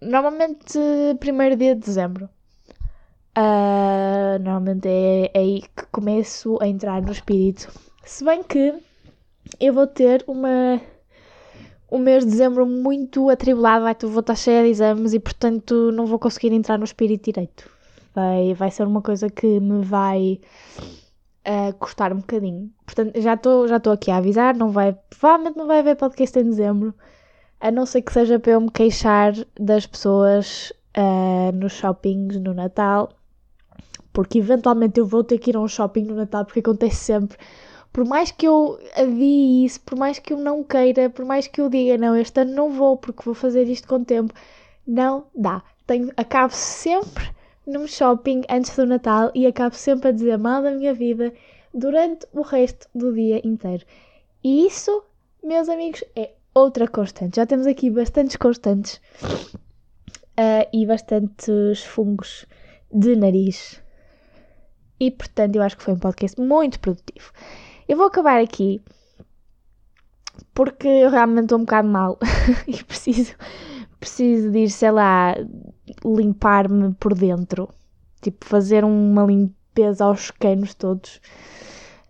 Normalmente, 0.00 0.78
primeiro 1.20 1.56
dia 1.56 1.74
de 1.74 1.80
dezembro. 1.80 2.28
Uh, 3.36 4.38
normalmente 4.40 4.88
é, 4.88 5.30
é 5.32 5.38
aí 5.38 5.62
que 5.62 5.86
começo 5.92 6.58
a 6.60 6.66
entrar 6.66 7.00
no 7.00 7.12
espírito. 7.12 7.70
Se 8.04 8.24
bem 8.24 8.42
que 8.42 8.74
eu 9.60 9.72
vou 9.72 9.86
ter 9.86 10.24
uma 10.26 10.80
um 11.90 11.98
mês 11.98 12.24
de 12.24 12.30
dezembro 12.30 12.66
muito 12.66 13.30
atribulado, 13.30 13.84
vai, 13.84 13.96
vou 14.02 14.20
estar 14.20 14.34
cheia 14.34 14.62
de 14.62 14.70
exames 14.70 15.14
e 15.14 15.20
portanto 15.20 15.90
não 15.92 16.04
vou 16.04 16.18
conseguir 16.18 16.52
entrar 16.52 16.78
no 16.78 16.84
espírito 16.84 17.24
direito. 17.26 17.70
Vai, 18.14 18.54
vai 18.54 18.70
ser 18.70 18.86
uma 18.86 19.00
coisa 19.00 19.30
que 19.30 19.60
me 19.60 19.84
vai 19.84 20.40
uh, 21.46 21.72
custar 21.78 22.12
um 22.12 22.18
bocadinho. 22.18 22.70
Portanto, 22.84 23.20
já 23.20 23.34
estou 23.34 23.68
já 23.68 23.76
aqui 23.76 24.10
a 24.10 24.16
avisar, 24.16 24.54
não 24.54 24.70
vai, 24.70 24.96
provavelmente 25.10 25.56
não 25.56 25.66
vai 25.66 25.80
haver 25.80 25.96
podcast 25.96 26.38
em 26.38 26.44
dezembro, 26.44 26.94
a 27.60 27.70
não 27.70 27.86
ser 27.86 28.02
que 28.02 28.12
seja 28.12 28.38
para 28.38 28.52
eu 28.52 28.60
me 28.60 28.70
queixar 28.70 29.32
das 29.58 29.86
pessoas 29.86 30.72
uh, 30.96 31.52
nos 31.52 31.72
shoppings 31.72 32.36
no 32.40 32.54
Natal, 32.54 33.10
porque 34.12 34.38
eventualmente 34.38 34.98
eu 34.98 35.06
vou 35.06 35.24
ter 35.24 35.38
que 35.38 35.50
ir 35.50 35.56
a 35.56 35.60
um 35.60 35.68
shopping 35.68 36.04
no 36.04 36.14
Natal, 36.14 36.44
porque 36.44 36.60
acontece 36.60 36.96
sempre. 36.96 37.38
Por 37.92 38.04
mais 38.04 38.30
que 38.30 38.46
eu 38.46 38.78
adie 38.96 39.64
isso, 39.64 39.80
por 39.80 39.98
mais 39.98 40.18
que 40.18 40.32
eu 40.32 40.38
não 40.38 40.62
queira, 40.62 41.10
por 41.10 41.24
mais 41.24 41.46
que 41.46 41.60
eu 41.60 41.68
diga, 41.68 41.96
não, 41.96 42.14
este 42.14 42.40
ano 42.40 42.52
não 42.54 42.70
vou, 42.70 42.96
porque 42.96 43.22
vou 43.24 43.34
fazer 43.34 43.64
isto 43.64 43.88
com 43.88 44.04
tempo, 44.04 44.32
não 44.86 45.26
dá. 45.34 45.62
Tenho, 45.86 46.12
acabo 46.16 46.52
sempre 46.52 47.28
num 47.68 47.86
shopping 47.86 48.42
antes 48.48 48.74
do 48.74 48.86
Natal 48.86 49.30
e 49.34 49.46
acabo 49.46 49.74
sempre 49.74 50.08
a 50.08 50.12
dizer 50.12 50.38
mal 50.38 50.62
da 50.62 50.70
minha 50.70 50.94
vida 50.94 51.32
durante 51.72 52.26
o 52.32 52.40
resto 52.40 52.88
do 52.94 53.12
dia 53.12 53.46
inteiro. 53.46 53.84
E 54.42 54.66
isso, 54.66 55.04
meus 55.44 55.68
amigos, 55.68 56.02
é 56.16 56.32
outra 56.54 56.88
constante. 56.88 57.36
Já 57.36 57.44
temos 57.44 57.66
aqui 57.66 57.90
bastantes 57.90 58.36
constantes 58.36 59.00
uh, 59.22 60.66
e 60.72 60.86
bastantes 60.86 61.84
fungos 61.84 62.46
de 62.90 63.14
nariz. 63.14 63.82
E 64.98 65.10
portanto, 65.10 65.56
eu 65.56 65.62
acho 65.62 65.76
que 65.76 65.82
foi 65.82 65.94
um 65.94 65.98
podcast 65.98 66.40
muito 66.40 66.80
produtivo. 66.80 67.30
Eu 67.86 67.98
vou 67.98 68.06
acabar 68.06 68.40
aqui 68.40 68.80
porque 70.54 70.88
eu 70.88 71.10
realmente 71.10 71.44
estou 71.44 71.58
um 71.58 71.62
bocado 71.62 71.88
mal 71.88 72.18
e 72.66 72.82
preciso, 72.82 73.34
preciso 73.98 74.50
de 74.50 74.60
ir, 74.60 74.70
sei 74.70 74.90
lá, 74.90 75.34
limpar-me 76.04 76.94
por 76.94 77.14
dentro. 77.14 77.68
Tipo, 78.20 78.44
fazer 78.44 78.84
uma 78.84 79.24
limpeza 79.24 80.04
aos 80.04 80.30
canos 80.30 80.74
todos. 80.74 81.20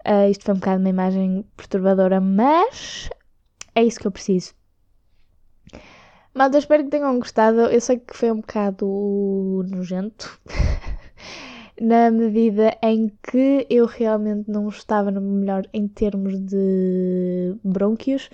Uh, 0.06 0.30
isto 0.30 0.44
foi 0.44 0.54
um 0.54 0.58
bocado 0.58 0.80
uma 0.80 0.88
imagem 0.88 1.44
perturbadora, 1.56 2.20
mas 2.20 3.10
é 3.74 3.84
isso 3.84 4.00
que 4.00 4.06
eu 4.06 4.12
preciso. 4.12 4.54
Mas 6.32 6.52
eu 6.52 6.58
espero 6.58 6.84
que 6.84 6.90
tenham 6.90 7.18
gostado. 7.18 7.60
Eu 7.62 7.80
sei 7.80 7.98
que 7.98 8.16
foi 8.16 8.30
um 8.30 8.40
bocado 8.40 9.64
nojento. 9.68 10.40
na 11.80 12.10
medida 12.10 12.76
em 12.82 13.08
que 13.22 13.66
eu 13.70 13.86
realmente 13.86 14.50
não 14.50 14.68
estava 14.68 15.10
no 15.10 15.20
melhor 15.20 15.64
em 15.72 15.86
termos 15.86 16.38
de 16.40 17.56
brônquios. 17.62 18.28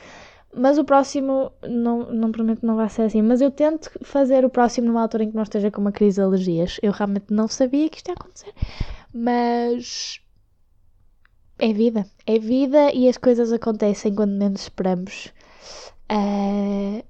Mas 0.56 0.78
o 0.78 0.84
próximo, 0.84 1.50
não, 1.68 2.12
não 2.12 2.30
prometo 2.30 2.64
não 2.64 2.76
vai 2.76 2.88
ser 2.88 3.02
assim, 3.02 3.22
mas 3.22 3.40
eu 3.40 3.50
tento 3.50 3.90
fazer 4.02 4.44
o 4.44 4.50
próximo 4.50 4.86
numa 4.86 5.02
altura 5.02 5.24
em 5.24 5.30
que 5.30 5.36
não 5.36 5.42
esteja 5.42 5.70
com 5.70 5.80
uma 5.80 5.92
crise 5.92 6.16
de 6.16 6.22
alergias. 6.22 6.78
Eu 6.82 6.92
realmente 6.92 7.26
não 7.30 7.48
sabia 7.48 7.88
que 7.88 7.96
isto 7.96 8.08
ia 8.08 8.14
acontecer, 8.14 8.52
mas 9.12 10.20
é 11.58 11.72
vida, 11.72 12.06
é 12.26 12.38
vida 12.38 12.92
e 12.92 13.08
as 13.08 13.16
coisas 13.16 13.52
acontecem 13.52 14.14
quando 14.14 14.32
menos 14.32 14.62
esperamos. 14.62 15.32
Uh, 16.10 17.04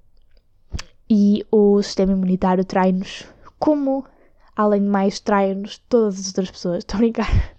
e 1.09 1.45
o 1.51 1.83
sistema 1.83 2.13
imunitário 2.13 2.65
trai-nos 2.65 3.27
como, 3.59 4.05
além 4.57 4.83
de 4.83 4.89
mais, 4.89 5.21
trai-nos 5.21 5.79
todas 5.89 6.19
as 6.19 6.27
outras 6.29 6.51
pessoas. 6.51 6.79
Estou 6.85 6.97
a 6.97 6.99
brincar. 6.99 7.57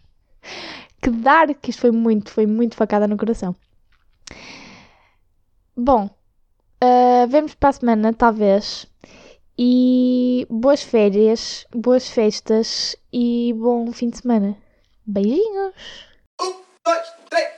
que 1.02 1.10
dar 1.10 1.54
que 1.54 1.70
isto 1.70 1.82
foi 1.82 1.92
muito, 1.92 2.32
foi 2.32 2.46
muito 2.46 2.76
facada 2.76 3.08
no 3.08 3.18
coração. 3.18 3.56
Bom, 5.78 6.10
uh, 6.82 7.28
vemos 7.28 7.54
para 7.54 7.70
a 7.70 7.74
semana, 7.74 8.14
talvez. 8.14 8.88
E 9.58 10.48
boas 10.50 10.82
férias, 10.82 11.68
boas 11.74 12.10
festas 12.10 12.96
e 13.12 13.54
bom 13.58 13.92
fim 13.92 14.10
de 14.10 14.20
semana. 14.20 14.58
Beijinhos! 15.06 15.74
Um, 16.42 16.54
dois, 16.86 17.14
três. 17.30 17.50